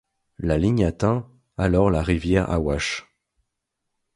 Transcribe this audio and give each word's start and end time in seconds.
La 0.39 0.57
ligne 0.57 0.83
atteint 0.83 1.29
alors 1.57 1.91
la 1.91 2.01
rivière 2.01 2.49
Awash. 2.49 3.05